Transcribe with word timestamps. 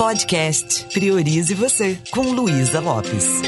Podcast 0.00 0.86
Priorize 0.94 1.52
Você, 1.52 1.98
com 2.10 2.22
Luísa 2.32 2.80
Lopes. 2.80 3.42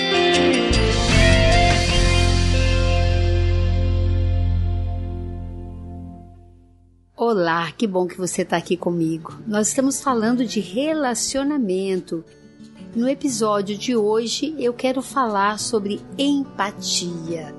Olá, 7.16 7.72
que 7.72 7.86
bom 7.86 8.06
que 8.06 8.18
você 8.18 8.42
está 8.42 8.58
aqui 8.58 8.76
comigo. 8.76 9.32
Nós 9.46 9.68
estamos 9.68 10.02
falando 10.02 10.44
de 10.44 10.60
relacionamento. 10.60 12.22
No 12.94 13.08
episódio 13.08 13.78
de 13.78 13.96
hoje 13.96 14.54
eu 14.58 14.74
quero 14.74 15.00
falar 15.00 15.58
sobre 15.58 16.02
empatia. 16.18 17.54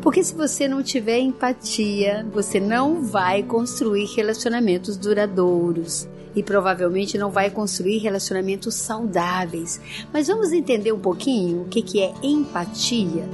Porque 0.00 0.24
se 0.24 0.34
você 0.34 0.66
não 0.66 0.82
tiver 0.82 1.18
empatia, 1.18 2.26
você 2.32 2.58
não 2.58 3.02
vai 3.02 3.42
construir 3.42 4.06
relacionamentos 4.16 4.96
duradouros 4.96 6.08
e 6.34 6.42
provavelmente 6.42 7.18
não 7.18 7.30
vai 7.30 7.50
construir 7.50 7.98
relacionamentos 7.98 8.74
saudáveis. 8.74 9.80
Mas 10.12 10.28
vamos 10.28 10.52
entender 10.52 10.92
um 10.92 10.98
pouquinho 10.98 11.62
o 11.62 11.68
que, 11.68 11.82
que 11.82 12.02
é 12.02 12.12
empatia? 12.22 13.28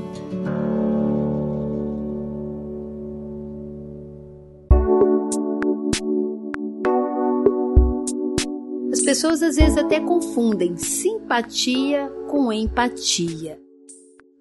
As 8.93 9.03
pessoas 9.03 9.43
às 9.43 9.57
vezes 9.57 9.77
até 9.77 10.01
confundem 10.01 10.77
simpatia 10.77 12.11
com 12.29 12.53
empatia. 12.53 13.61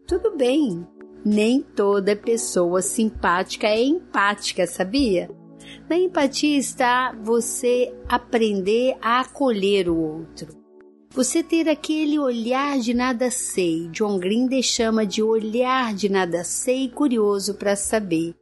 Tudo 0.08 0.36
bem, 0.38 0.86
nem 1.26 1.62
toda 1.62 2.16
pessoa 2.16 2.82
simpática 2.82 3.68
é 3.68 3.84
empática, 3.84 4.68
sabia? 4.68 5.30
Na 5.90 5.98
empatia 5.98 6.58
está 6.58 7.12
você 7.12 7.94
aprender 8.08 8.98
a 9.02 9.22
acolher 9.22 9.90
o 9.90 9.98
outro. 9.98 10.66
Você 11.12 11.42
ter 11.42 11.70
aquele 11.70 12.20
olhar 12.20 12.78
de 12.80 12.94
nada 12.94 13.32
sei. 13.32 13.88
John 13.88 14.20
Grinder 14.20 14.62
chama 14.62 15.06
de 15.06 15.24
olhar 15.24 15.94
de 15.94 16.10
nada 16.10 16.44
sei 16.44 16.90
curioso 16.90 17.54
para 17.54 17.76
saber. 17.76 18.36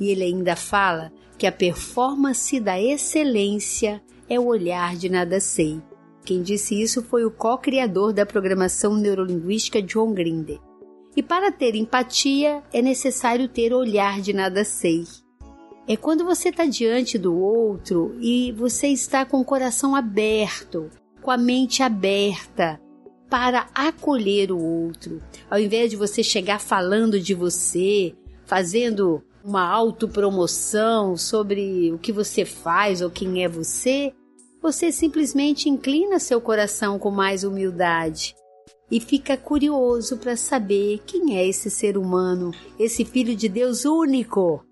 E 0.00 0.08
ele 0.08 0.24
ainda 0.24 0.56
fala 0.56 1.12
que 1.38 1.46
a 1.46 1.52
performance 1.52 2.58
da 2.58 2.80
excelência 2.80 4.02
é 4.28 4.38
o 4.38 4.46
olhar 4.46 4.96
de 4.96 5.08
nada 5.08 5.38
sei. 5.38 5.80
Quem 6.24 6.42
disse 6.42 6.80
isso 6.80 7.02
foi 7.02 7.24
o 7.24 7.30
co-criador 7.30 8.12
da 8.12 8.26
programação 8.26 8.96
neurolinguística 8.96 9.80
John 9.80 10.12
Grinder. 10.12 10.58
E 11.16 11.22
para 11.22 11.52
ter 11.52 11.74
empatia 11.74 12.62
é 12.72 12.82
necessário 12.82 13.48
ter 13.48 13.72
olhar 13.72 14.20
de 14.20 14.32
nada 14.32 14.64
sei. 14.64 15.04
É 15.88 15.96
quando 15.96 16.22
você 16.22 16.50
está 16.50 16.66
diante 16.66 17.16
do 17.16 17.34
outro 17.34 18.14
e 18.20 18.52
você 18.52 18.88
está 18.88 19.24
com 19.24 19.40
o 19.40 19.44
coração 19.44 19.96
aberto, 19.96 20.90
com 21.22 21.30
a 21.30 21.38
mente 21.38 21.82
aberta 21.82 22.78
para 23.30 23.70
acolher 23.74 24.52
o 24.52 24.62
outro. 24.62 25.22
Ao 25.50 25.58
invés 25.58 25.88
de 25.88 25.96
você 25.96 26.22
chegar 26.22 26.60
falando 26.60 27.18
de 27.18 27.32
você, 27.32 28.14
fazendo 28.44 29.22
uma 29.42 29.66
autopromoção 29.66 31.16
sobre 31.16 31.90
o 31.90 31.98
que 31.98 32.12
você 32.12 32.44
faz 32.44 33.00
ou 33.00 33.08
quem 33.08 33.42
é 33.42 33.48
você, 33.48 34.12
você 34.60 34.92
simplesmente 34.92 35.70
inclina 35.70 36.18
seu 36.18 36.38
coração 36.38 36.98
com 36.98 37.10
mais 37.10 37.44
humildade 37.44 38.34
e 38.90 39.00
fica 39.00 39.38
curioso 39.38 40.18
para 40.18 40.36
saber 40.36 41.00
quem 41.06 41.38
é 41.38 41.46
esse 41.46 41.70
ser 41.70 41.96
humano, 41.96 42.52
esse 42.78 43.06
filho 43.06 43.34
de 43.34 43.48
Deus 43.48 43.86
único. 43.86 44.67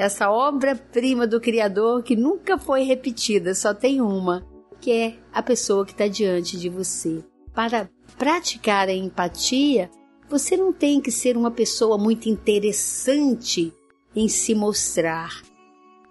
Essa 0.00 0.30
obra-prima 0.30 1.26
do 1.26 1.38
Criador 1.38 2.02
que 2.02 2.16
nunca 2.16 2.56
foi 2.56 2.84
repetida, 2.84 3.54
só 3.54 3.74
tem 3.74 4.00
uma, 4.00 4.46
que 4.80 4.90
é 4.90 5.18
a 5.30 5.42
pessoa 5.42 5.84
que 5.84 5.92
está 5.92 6.08
diante 6.08 6.58
de 6.58 6.70
você. 6.70 7.22
Para 7.52 7.86
praticar 8.16 8.88
a 8.88 8.94
empatia, 8.94 9.90
você 10.26 10.56
não 10.56 10.72
tem 10.72 11.02
que 11.02 11.10
ser 11.10 11.36
uma 11.36 11.50
pessoa 11.50 11.98
muito 11.98 12.30
interessante 12.30 13.74
em 14.16 14.26
se 14.26 14.54
mostrar, 14.54 15.42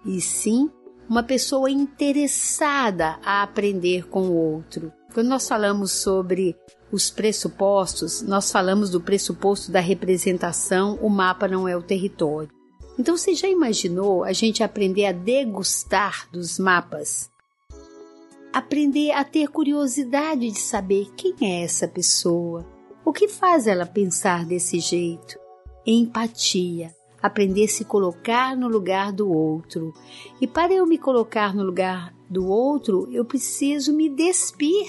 e 0.06 0.20
sim 0.20 0.70
uma 1.08 1.24
pessoa 1.24 1.68
interessada 1.68 3.18
a 3.24 3.42
aprender 3.42 4.08
com 4.08 4.22
o 4.28 4.36
outro. 4.36 4.92
Quando 5.12 5.26
nós 5.26 5.48
falamos 5.48 5.90
sobre 5.90 6.54
os 6.92 7.10
pressupostos, 7.10 8.22
nós 8.22 8.52
falamos 8.52 8.88
do 8.88 9.00
pressuposto 9.00 9.72
da 9.72 9.80
representação, 9.80 10.96
o 11.02 11.10
mapa 11.10 11.48
não 11.48 11.66
é 11.66 11.76
o 11.76 11.82
território. 11.82 12.59
Então 12.98 13.16
você 13.16 13.34
já 13.34 13.48
imaginou 13.48 14.24
a 14.24 14.32
gente 14.32 14.62
aprender 14.62 15.06
a 15.06 15.12
degustar 15.12 16.28
dos 16.30 16.58
mapas? 16.58 17.30
Aprender 18.52 19.12
a 19.12 19.24
ter 19.24 19.48
curiosidade 19.48 20.50
de 20.50 20.58
saber 20.58 21.10
quem 21.16 21.34
é 21.40 21.62
essa 21.62 21.86
pessoa, 21.86 22.66
o 23.04 23.12
que 23.12 23.28
faz 23.28 23.66
ela 23.66 23.86
pensar 23.86 24.44
desse 24.44 24.78
jeito? 24.78 25.38
Empatia, 25.86 26.94
aprender 27.22 27.64
a 27.64 27.68
se 27.68 27.84
colocar 27.84 28.56
no 28.56 28.68
lugar 28.68 29.12
do 29.12 29.30
outro. 29.30 29.94
E 30.40 30.46
para 30.46 30.72
eu 30.72 30.86
me 30.86 30.98
colocar 30.98 31.54
no 31.54 31.62
lugar 31.62 32.14
do 32.28 32.46
outro, 32.46 33.08
eu 33.10 33.24
preciso 33.24 33.92
me 33.92 34.08
despir 34.08 34.86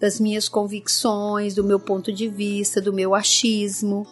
das 0.00 0.18
minhas 0.18 0.48
convicções, 0.48 1.54
do 1.54 1.62
meu 1.62 1.78
ponto 1.78 2.12
de 2.12 2.28
vista, 2.28 2.80
do 2.80 2.92
meu 2.92 3.14
achismo. 3.14 4.06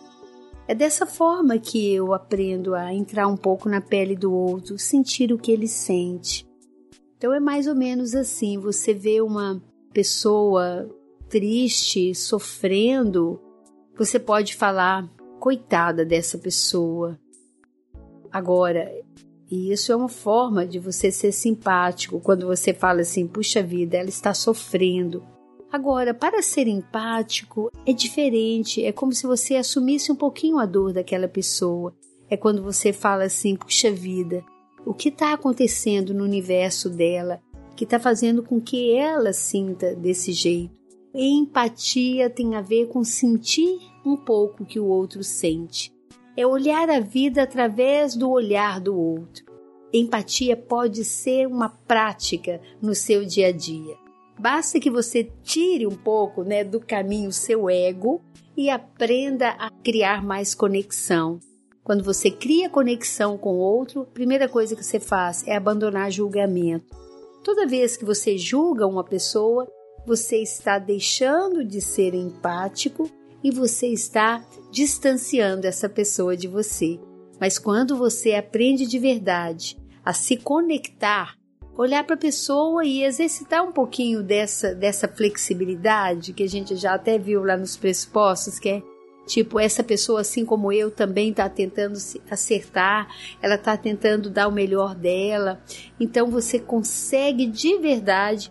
É 0.69 0.75
dessa 0.75 1.07
forma 1.07 1.59
que 1.59 1.95
eu 1.95 2.13
aprendo 2.13 2.75
a 2.75 2.93
entrar 2.93 3.27
um 3.27 3.39
pouco 3.39 3.71
na 3.71 3.81
pele 3.81 4.15
do 4.15 4.31
outro, 4.31 4.79
sentir 4.79 5.33
o 5.33 5.39
que 5.39 5.51
ele 5.51 5.67
sente. 5.67 6.47
Então 7.17 7.33
é 7.33 7.41
mais 7.41 7.67
ou 7.67 7.75
menos 7.75 8.15
assim: 8.15 8.59
você 8.59 8.93
vê 8.93 9.23
uma 9.23 9.63
pessoa 9.95 10.87
triste, 11.27 12.15
sofrendo, 12.15 13.41
você 13.97 14.19
pode 14.19 14.55
falar, 14.55 15.09
coitada 15.41 16.05
dessa 16.05 16.37
pessoa. 16.37 17.19
Agora, 18.31 18.93
isso 19.51 19.91
é 19.91 19.97
uma 19.97 20.09
forma 20.09 20.67
de 20.67 20.79
você 20.79 21.11
ser 21.11 21.33
simpático 21.33 22.21
quando 22.21 22.47
você 22.47 22.75
fala 22.75 23.01
assim: 23.01 23.27
puxa 23.27 23.63
vida, 23.63 23.97
ela 23.97 24.11
está 24.11 24.35
sofrendo. 24.35 25.25
Agora, 25.71 26.15
para 26.15 26.41
ser 26.41 26.67
empático 26.67 27.71
é 27.85 27.93
diferente, 27.93 28.83
é 28.83 28.91
como 28.91 29.13
se 29.13 29.27
você 29.27 29.57
assumisse 29.57 30.11
um 30.11 30.17
pouquinho 30.17 30.59
a 30.59 30.65
dor 30.65 30.95
daquela 30.95 31.29
pessoa. 31.29 31.95
É 32.31 32.37
quando 32.37 32.63
você 32.63 32.93
fala 32.93 33.25
assim: 33.25 33.55
puxa 33.55 33.91
vida, 33.91 34.43
o 34.87 34.95
que 34.95 35.11
está 35.11 35.35
acontecendo 35.35 36.15
no 36.15 36.25
universo 36.25 36.89
dela 36.89 37.41
que 37.77 37.85
está 37.85 38.01
fazendo 38.01 38.43
com 38.43 38.61
que 38.61 38.93
ela 38.97 39.33
sinta 39.33 39.95
desse 39.95 40.33
jeito? 40.33 40.77
Empatia 41.15 42.31
tem 42.31 42.55
a 42.55 42.61
ver 42.61 42.89
com 42.89 43.05
sentir 43.05 43.79
um 44.05 44.17
pouco 44.17 44.63
o 44.63 44.67
que 44.67 44.81
o 44.81 44.87
outro 44.87 45.23
sente. 45.23 45.93
É 46.37 46.47
olhar 46.47 46.89
a 46.89 47.01
vida 47.01 47.43
através 47.43 48.17
do 48.17 48.31
olhar 48.31 48.81
do 48.81 48.97
outro. 48.97 49.45
Empatia 49.93 50.57
pode 50.57 51.05
ser 51.05 51.47
uma 51.47 51.69
prática 51.69 52.61
no 52.81 52.95
seu 52.95 53.25
dia 53.25 53.49
a 53.49 53.53
dia. 53.53 54.08
Basta 54.39 54.79
que 54.79 54.91
você 54.91 55.31
tire 55.43 55.87
um 55.87 55.97
pouco 55.97 56.45
né, 56.45 56.63
do 56.63 56.81
caminho 56.81 57.33
seu 57.33 57.69
ego 57.69 58.23
e 58.57 58.71
aprenda 58.71 59.51
a 59.51 59.71
criar 59.71 60.23
mais 60.23 60.55
conexão. 60.55 61.41
Quando 61.83 62.05
você 62.05 62.31
cria 62.31 62.69
conexão 62.69 63.39
com 63.39 63.55
o 63.55 63.61
outro, 63.61 64.03
a 64.03 64.05
primeira 64.05 64.49
coisa 64.49 64.77
que 64.77 64.85
você 64.85 65.01
faz 65.01 65.47
é 65.47 65.57
abandonar 65.57 66.11
julgamento. 66.11 66.95
Toda 67.43 67.67
vez 67.67 67.97
que 67.97 68.05
você 68.05 68.37
julga 68.37 68.87
uma 68.87 69.03
pessoa, 69.03 69.67
você 70.07 70.43
está 70.43 70.79
deixando 70.79 71.65
de 71.65 71.81
ser 71.81 72.15
empático 72.15 73.11
e 73.43 73.51
você 73.51 73.87
está 73.87 74.45
distanciando 74.71 75.67
essa 75.67 75.89
pessoa 75.89 76.37
de 76.37 76.47
você. 76.47 77.01
Mas 77.41 77.59
quando 77.59 77.97
você 77.97 78.35
aprende 78.35 78.87
de 78.87 78.99
verdade 78.99 79.79
a 80.05 80.13
se 80.13 80.37
conectar 80.37 81.38
olhar 81.79 82.03
para 82.03 82.17
a 82.17 82.19
pessoa 82.19 82.85
e 82.85 83.05
exercitar 83.05 83.63
um 83.63 83.71
pouquinho 83.71 84.21
dessa, 84.21 84.75
dessa 84.75 85.07
flexibilidade 85.07 86.33
que 86.33 86.43
a 86.43 86.49
gente 86.49 86.75
já 86.75 86.95
até 86.95 87.17
viu 87.17 87.45
lá 87.45 87.57
nos 87.57 87.77
pressupostos, 87.77 88.59
que 88.59 88.69
é 88.69 88.83
tipo, 89.25 89.61
essa 89.61 89.85
pessoa, 89.85 90.23
assim 90.23 90.45
como 90.45 90.73
eu, 90.73 90.91
também 90.91 91.31
está 91.31 91.49
tentando 91.49 91.97
se 91.97 92.21
acertar, 92.29 93.07
ela 93.41 93.55
está 93.55 93.77
tentando 93.77 94.29
dar 94.29 94.49
o 94.49 94.53
melhor 94.53 94.95
dela. 94.95 95.63
Então 96.01 96.29
você 96.31 96.59
consegue 96.59 97.47
de 97.47 97.79
verdade 97.79 98.51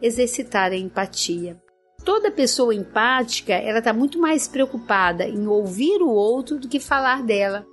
exercitar 0.00 0.72
a 0.72 0.76
empatia. 0.76 1.60
Toda 2.04 2.30
pessoa 2.30 2.74
empática, 2.74 3.52
ela 3.52 3.80
está 3.80 3.92
muito 3.92 4.18
mais 4.18 4.48
preocupada 4.48 5.28
em 5.28 5.46
ouvir 5.46 6.00
o 6.00 6.08
outro 6.08 6.58
do 6.58 6.68
que 6.68 6.80
falar 6.80 7.22
dela. 7.22 7.66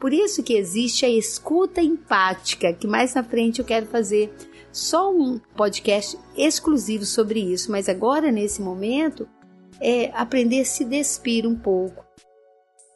Por 0.00 0.12
isso 0.12 0.42
que 0.42 0.54
existe 0.54 1.04
a 1.04 1.08
escuta 1.08 1.80
empática, 1.80 2.72
que 2.72 2.86
mais 2.86 3.14
na 3.14 3.24
frente 3.24 3.58
eu 3.58 3.64
quero 3.64 3.86
fazer 3.86 4.32
só 4.72 5.12
um 5.12 5.40
podcast 5.56 6.18
exclusivo 6.36 7.04
sobre 7.04 7.40
isso, 7.40 7.70
mas 7.70 7.88
agora 7.88 8.30
nesse 8.30 8.62
momento 8.62 9.28
é 9.80 10.10
aprender 10.14 10.60
a 10.60 10.64
se 10.64 10.84
despir 10.84 11.46
um 11.46 11.56
pouco. 11.56 12.04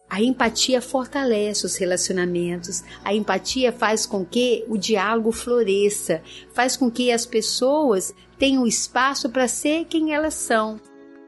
A 0.09 0.21
empatia 0.21 0.83
fortalece 0.83 1.65
os 1.65 1.75
relacionamentos. 1.77 2.85
A 3.03 3.15
empatia 3.15 3.73
faz 3.73 4.05
com 4.05 4.27
que 4.27 4.63
o 4.69 4.77
diálogo 4.77 5.33
floresça, 5.33 6.23
faz 6.53 6.77
com 6.77 6.91
que 6.91 7.11
as 7.11 7.25
pessoas 7.25 8.15
tenham 8.39 8.67
espaço 8.67 9.31
para 9.31 9.49
ser 9.49 9.87
quem 9.87 10.13
elas 10.13 10.35
são. 10.35 10.79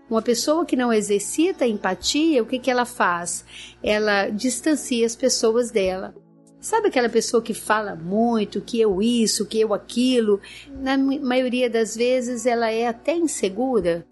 Uma 0.09 0.21
pessoa 0.21 0.67
que 0.67 0.77
não 0.77 0.93
exercita 0.93 1.67
empatia, 1.67 2.43
o 2.43 2.47
que, 2.47 2.59
que 2.59 2.71
ela 2.71 2.85
faz? 2.85 3.45
Ela 3.83 4.29
distancia 4.29 5.07
as 5.07 5.17
pessoas 5.17 5.71
dela. 5.71 6.15
Sabe 6.61 6.89
aquela 6.89 7.09
pessoa 7.09 7.43
que 7.43 7.53
fala 7.53 7.95
muito, 7.95 8.61
que 8.61 8.81
eu 8.81 9.03
isso, 9.03 9.47
que 9.47 9.61
eu 9.61 9.75
aquilo? 9.75 10.41
Na 10.81 10.97
maioria 10.97 11.69
das 11.69 11.97
vezes 11.97 12.47
ela 12.47 12.71
é 12.71 12.87
até 12.87 13.15
insegura. 13.15 14.07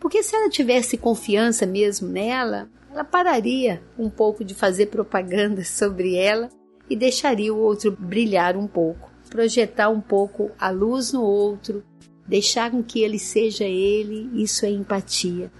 Porque 0.00 0.22
se 0.22 0.34
ela 0.34 0.48
tivesse 0.48 0.96
confiança 0.96 1.66
mesmo 1.66 2.08
nela, 2.08 2.68
ela 2.90 3.04
pararia 3.04 3.82
um 3.98 4.08
pouco 4.08 4.44
de 4.44 4.54
fazer 4.54 4.86
propaganda 4.86 5.62
sobre 5.66 6.14
ela 6.14 6.48
e 6.88 6.96
deixaria 6.96 7.52
o 7.52 7.58
outro 7.58 7.90
brilhar 7.90 8.56
um 8.56 8.66
pouco, 8.66 9.10
projetar 9.28 9.88
um 9.88 10.00
pouco 10.00 10.50
a 10.58 10.70
luz 10.70 11.12
no 11.12 11.22
outro, 11.22 11.84
deixar 12.28 12.70
com 12.70 12.82
que 12.82 13.00
ele 13.00 13.18
seja 13.18 13.64
ele, 13.64 14.30
isso 14.34 14.66
é 14.66 14.70
empatia. 14.70 15.50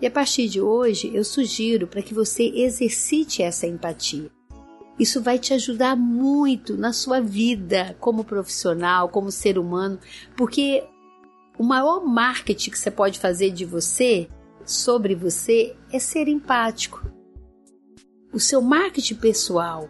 E 0.00 0.06
a 0.06 0.10
partir 0.10 0.48
de 0.48 0.60
hoje, 0.60 1.10
eu 1.14 1.24
sugiro 1.24 1.86
para 1.86 2.02
que 2.02 2.14
você 2.14 2.44
exercite 2.44 3.42
essa 3.42 3.66
empatia. 3.66 4.30
Isso 4.98 5.22
vai 5.22 5.38
te 5.38 5.54
ajudar 5.54 5.96
muito 5.96 6.76
na 6.76 6.92
sua 6.92 7.20
vida 7.20 7.96
como 7.98 8.22
profissional, 8.22 9.08
como 9.08 9.32
ser 9.32 9.58
humano, 9.58 9.98
porque 10.36 10.84
o 11.58 11.62
maior 11.62 12.04
marketing 12.04 12.70
que 12.70 12.78
você 12.78 12.90
pode 12.90 13.18
fazer 13.18 13.50
de 13.50 13.64
você 13.64 14.28
sobre 14.64 15.14
você 15.14 15.74
é 15.90 15.98
ser 15.98 16.28
empático. 16.28 17.10
O 18.32 18.38
seu 18.38 18.60
marketing 18.60 19.16
pessoal. 19.16 19.88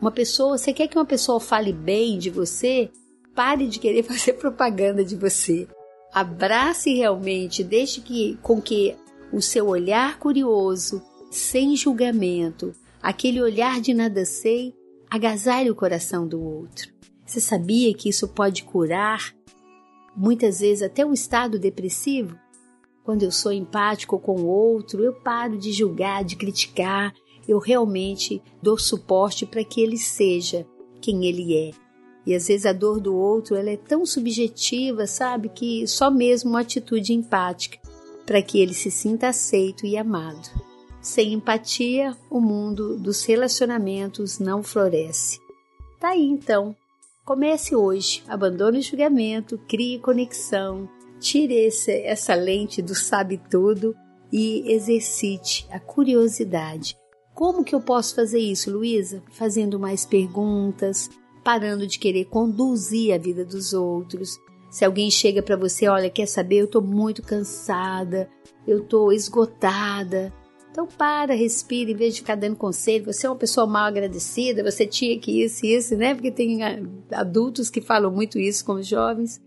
Uma 0.00 0.10
pessoa, 0.10 0.56
você 0.56 0.72
quer 0.72 0.86
que 0.88 0.96
uma 0.96 1.04
pessoa 1.04 1.40
fale 1.40 1.72
bem 1.72 2.18
de 2.18 2.30
você? 2.30 2.90
Pare 3.36 3.68
de 3.68 3.78
querer 3.78 4.02
fazer 4.04 4.32
propaganda 4.32 5.04
de 5.04 5.14
você. 5.14 5.68
Abrace 6.12 6.94
realmente, 6.94 7.62
deixe 7.62 8.00
que 8.00 8.38
com 8.42 8.60
que 8.60 8.96
o 9.32 9.42
seu 9.42 9.68
olhar 9.68 10.18
curioso, 10.18 11.02
sem 11.30 11.76
julgamento, 11.76 12.72
aquele 13.02 13.42
olhar 13.42 13.80
de 13.80 13.92
nada 13.92 14.24
sei, 14.24 14.74
agasalhe 15.10 15.70
o 15.70 15.74
coração 15.74 16.26
do 16.26 16.42
outro. 16.42 16.90
Você 17.24 17.40
sabia 17.40 17.92
que 17.92 18.08
isso 18.08 18.28
pode 18.28 18.64
curar 18.64 19.34
muitas 20.16 20.60
vezes 20.60 20.82
até 20.82 21.04
o 21.04 21.12
estado 21.12 21.58
depressivo? 21.58 22.38
Quando 23.04 23.22
eu 23.22 23.30
sou 23.30 23.52
empático 23.52 24.18
com 24.18 24.40
o 24.40 24.46
outro, 24.46 25.04
eu 25.04 25.12
paro 25.12 25.58
de 25.58 25.70
julgar, 25.70 26.24
de 26.24 26.36
criticar, 26.36 27.12
eu 27.46 27.58
realmente 27.58 28.42
dou 28.62 28.78
suporte 28.78 29.44
para 29.44 29.62
que 29.62 29.80
ele 29.80 29.98
seja 29.98 30.66
quem 31.00 31.26
ele 31.26 31.54
é. 31.56 31.85
E 32.26 32.34
às 32.34 32.48
vezes 32.48 32.66
a 32.66 32.72
dor 32.72 33.00
do 33.00 33.14
outro 33.14 33.54
ela 33.54 33.70
é 33.70 33.76
tão 33.76 34.04
subjetiva, 34.04 35.06
sabe, 35.06 35.48
que 35.48 35.86
só 35.86 36.10
mesmo 36.10 36.50
uma 36.50 36.60
atitude 36.60 37.12
empática 37.12 37.78
para 38.26 38.42
que 38.42 38.58
ele 38.58 38.74
se 38.74 38.90
sinta 38.90 39.28
aceito 39.28 39.86
e 39.86 39.96
amado. 39.96 40.48
Sem 41.00 41.34
empatia, 41.34 42.16
o 42.28 42.40
mundo 42.40 42.98
dos 42.98 43.24
relacionamentos 43.24 44.40
não 44.40 44.62
floresce. 44.62 45.38
Tá 46.00 46.08
aí 46.08 46.24
então. 46.24 46.74
Comece 47.24 47.76
hoje, 47.76 48.24
abandone 48.26 48.78
o 48.78 48.82
julgamento, 48.82 49.58
crie 49.68 50.00
conexão, 50.00 50.88
Tire 51.18 51.54
esse, 51.54 51.92
essa 52.02 52.34
lente 52.34 52.82
do 52.82 52.94
sabe 52.94 53.40
tudo 53.50 53.96
e 54.32 54.70
exercite 54.72 55.66
a 55.70 55.80
curiosidade. 55.80 56.96
Como 57.34 57.64
que 57.64 57.74
eu 57.74 57.80
posso 57.80 58.14
fazer 58.14 58.38
isso, 58.38 58.70
Luísa? 58.70 59.22
Fazendo 59.32 59.78
mais 59.78 60.04
perguntas, 60.04 61.10
parando 61.46 61.86
de 61.86 62.00
querer 62.00 62.24
conduzir 62.24 63.14
a 63.14 63.18
vida 63.18 63.44
dos 63.44 63.72
outros. 63.72 64.36
Se 64.68 64.84
alguém 64.84 65.08
chega 65.12 65.40
para 65.40 65.56
você, 65.56 65.86
olha, 65.86 66.10
quer 66.10 66.26
saber, 66.26 66.56
eu 66.56 66.64
estou 66.64 66.82
muito 66.82 67.22
cansada, 67.22 68.28
eu 68.66 68.78
estou 68.78 69.12
esgotada. 69.12 70.34
Então 70.72 70.88
para, 70.88 71.36
respira, 71.36 71.92
em 71.92 71.94
vez 71.94 72.14
de 72.14 72.20
ficar 72.22 72.34
dando 72.34 72.56
conselho. 72.56 73.04
Você 73.04 73.28
é 73.28 73.30
uma 73.30 73.36
pessoa 73.36 73.64
mal 73.64 73.84
agradecida, 73.84 74.68
você 74.68 74.84
tinha 74.84 75.20
que 75.20 75.40
isso 75.44 75.64
e 75.64 75.76
isso, 75.76 75.96
né? 75.96 76.16
Porque 76.16 76.32
tem 76.32 76.58
adultos 77.12 77.70
que 77.70 77.80
falam 77.80 78.10
muito 78.10 78.40
isso 78.40 78.64
com 78.64 78.72
os 78.72 78.86
jovens. 78.88 79.40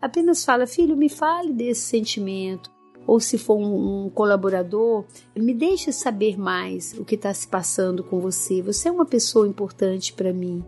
Apenas 0.00 0.46
fala, 0.46 0.66
filho, 0.66 0.96
me 0.96 1.10
fale 1.10 1.52
desse 1.52 1.82
sentimento. 1.82 2.70
Ou 3.06 3.20
se 3.20 3.36
for 3.36 3.58
um, 3.58 4.06
um 4.06 4.08
colaborador, 4.08 5.04
me 5.36 5.52
deixe 5.52 5.92
saber 5.92 6.38
mais 6.38 6.94
o 6.94 7.04
que 7.04 7.16
está 7.16 7.34
se 7.34 7.46
passando 7.46 8.02
com 8.02 8.18
você. 8.18 8.62
Você 8.62 8.88
é 8.88 8.92
uma 8.92 9.04
pessoa 9.04 9.46
importante 9.46 10.14
para 10.14 10.32
mim. 10.32 10.64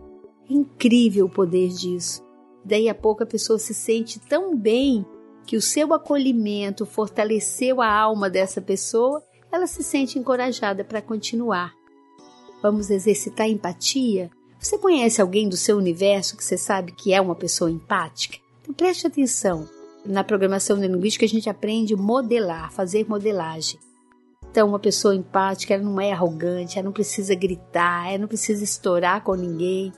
É 0.49 0.53
incrível 0.53 1.25
o 1.25 1.29
poder 1.29 1.69
disso. 1.69 2.23
Daí 2.63 2.89
a 2.89 2.95
pouco 2.95 3.23
a 3.23 3.25
pessoa 3.25 3.59
se 3.59 3.73
sente 3.73 4.19
tão 4.19 4.55
bem 4.55 5.05
que 5.45 5.55
o 5.55 5.61
seu 5.61 5.93
acolhimento 5.93 6.85
fortaleceu 6.85 7.81
a 7.81 7.89
alma 7.89 8.29
dessa 8.29 8.61
pessoa, 8.61 9.23
ela 9.51 9.65
se 9.65 9.81
sente 9.83 10.19
encorajada 10.19 10.83
para 10.83 11.01
continuar. 11.01 11.73
Vamos 12.61 12.89
exercitar 12.89 13.47
empatia? 13.47 14.29
Você 14.59 14.77
conhece 14.77 15.21
alguém 15.21 15.47
do 15.47 15.55
seu 15.55 15.77
universo 15.77 16.35
que 16.35 16.43
você 16.43 16.57
sabe 16.57 16.91
que 16.91 17.13
é 17.13 17.21
uma 17.21 17.35
pessoa 17.35 17.71
empática? 17.71 18.37
Então 18.61 18.73
preste 18.73 19.07
atenção. 19.07 19.69
Na 20.05 20.23
programação 20.23 20.77
linguística 20.77 21.25
a 21.25 21.29
gente 21.29 21.49
aprende 21.49 21.95
modelar, 21.95 22.71
fazer 22.71 23.07
modelagem. 23.07 23.79
Então, 24.49 24.69
uma 24.69 24.79
pessoa 24.79 25.13
empática, 25.13 25.73
ela 25.73 25.83
não 25.83 26.01
é 26.01 26.11
arrogante, 26.11 26.79
ela 26.79 26.85
não 26.85 26.93
precisa 26.93 27.35
gritar, 27.35 28.07
ela 28.09 28.19
não 28.19 28.27
precisa 28.27 28.63
estourar 28.63 29.23
com 29.23 29.35
ninguém. 29.35 29.91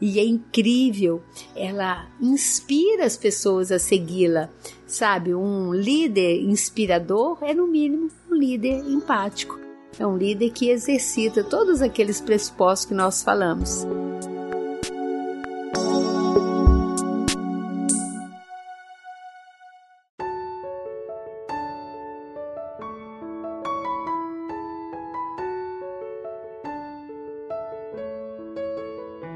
E 0.00 0.18
é 0.18 0.24
incrível, 0.24 1.22
ela 1.54 2.06
inspira 2.20 3.06
as 3.06 3.16
pessoas 3.16 3.72
a 3.72 3.78
segui-la. 3.78 4.50
Sabe, 4.86 5.34
um 5.34 5.72
líder 5.72 6.42
inspirador 6.42 7.38
é, 7.42 7.54
no 7.54 7.66
mínimo, 7.66 8.10
um 8.30 8.34
líder 8.34 8.84
empático. 8.86 9.58
É 9.98 10.06
um 10.06 10.16
líder 10.16 10.50
que 10.50 10.68
exercita 10.68 11.42
todos 11.42 11.80
aqueles 11.80 12.20
pressupostos 12.20 12.86
que 12.86 12.94
nós 12.94 13.22
falamos. 13.22 13.86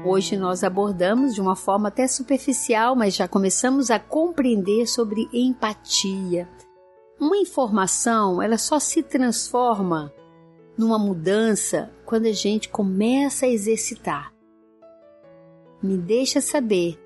Hoje 0.03 0.35
nós 0.35 0.63
abordamos 0.63 1.35
de 1.35 1.41
uma 1.41 1.55
forma 1.55 1.89
até 1.89 2.07
superficial, 2.07 2.95
mas 2.95 3.15
já 3.15 3.27
começamos 3.27 3.91
a 3.91 3.99
compreender 3.99 4.87
sobre 4.87 5.29
empatia. 5.31 6.49
Uma 7.19 7.37
informação, 7.37 8.41
ela 8.41 8.57
só 8.57 8.79
se 8.79 9.03
transforma 9.03 10.11
numa 10.75 10.97
mudança 10.97 11.91
quando 12.03 12.25
a 12.25 12.31
gente 12.31 12.67
começa 12.67 13.45
a 13.45 13.49
exercitar. 13.49 14.33
Me 15.83 15.97
deixa 15.97 16.41
saber 16.41 16.99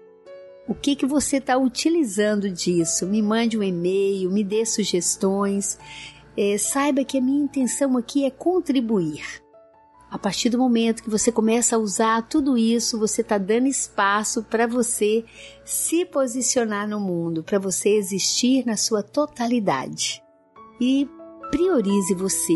o 0.66 0.74
que 0.74 0.96
que 0.96 1.06
você 1.06 1.38
está 1.38 1.58
utilizando 1.58 2.50
disso. 2.50 3.06
Me 3.06 3.22
mande 3.22 3.58
um 3.58 3.64
e-mail, 3.64 4.32
me 4.32 4.44
dê 4.44 4.66
sugestões. 4.66 5.78
É, 6.38 6.58
saiba 6.58 7.04
que 7.04 7.18
a 7.18 7.22
minha 7.22 7.44
intenção 7.44 7.98
aqui 7.98 8.24
é 8.24 8.32
contribuir. 8.32 9.45
A 10.16 10.18
partir 10.18 10.48
do 10.48 10.58
momento 10.58 11.04
que 11.04 11.10
você 11.10 11.30
começa 11.30 11.76
a 11.76 11.78
usar 11.78 12.22
tudo 12.22 12.58
isso, 12.58 12.98
você 12.98 13.20
está 13.20 13.38
dando 13.38 13.68
espaço 13.68 14.44
para 14.44 14.66
você 14.66 15.26
se 15.66 16.06
posicionar 16.06 16.88
no 16.88 17.02
mundo, 17.02 17.44
para 17.44 17.60
você 17.60 17.90
existir 17.90 18.66
na 18.66 18.78
sua 18.78 19.04
totalidade. 19.04 20.24
E 20.80 21.06
priorize 21.52 22.14
você, 22.16 22.56